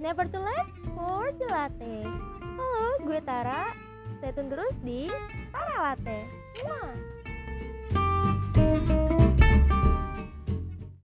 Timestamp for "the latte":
1.38-2.06